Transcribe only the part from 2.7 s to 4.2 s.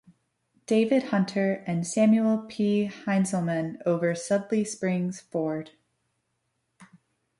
Heintzelman over